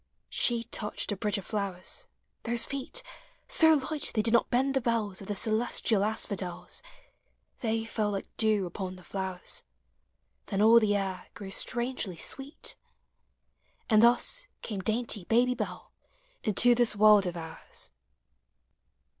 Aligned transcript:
She 0.31 0.63
touched 0.63 1.11
a 1.11 1.15
bridge 1.15 1.37
of 1.37 1.47
Uowers— 1.51 2.07
those 2.41 2.65
feet, 2.65 3.03
So 3.47 3.75
light 3.91 4.11
they 4.15 4.23
did 4.23 4.33
not 4.33 4.49
bend 4.49 4.73
the 4.73 4.81
bells 4.81 5.21
Of 5.21 5.27
the 5.27 5.35
celestial 5.35 6.03
asphodels, 6.03 6.81
They 7.59 7.85
fell 7.85 8.09
like 8.09 8.25
dew 8.35 8.65
upon 8.65 8.95
the 8.95 9.03
flowers: 9.03 9.61
Then 10.47 10.59
all 10.59 10.79
the 10.79 10.95
air 10.95 11.27
grew 11.35 11.51
strangely 11.51 12.17
sweet. 12.17 12.75
And 13.91 14.01
thus 14.01 14.47
came 14.63 14.79
dainty 14.79 15.25
Baby 15.25 15.53
Bell 15.53 15.91
Into 16.43 16.73
this 16.73 16.95
world 16.95 17.27
of 17.27 17.37
ours. 17.37 17.91